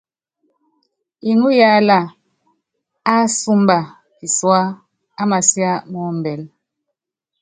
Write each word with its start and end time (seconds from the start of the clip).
Iŋúyaála 1.31 1.99
ásuba 3.15 3.77
pisuá 4.17 4.61
á 5.19 5.23
masiá 5.29 5.71
mɔ́ 5.91 6.03
ɔmbɛ́l. 6.11 6.41